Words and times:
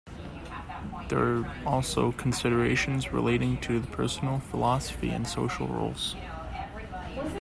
There 1.09 1.19
are 1.23 1.53
also 1.63 2.11
considerations 2.13 3.13
relating 3.13 3.61
to 3.61 3.81
personal 3.81 4.39
philosophy 4.39 5.11
and 5.11 5.27
social 5.27 5.67
roles. 5.67 6.15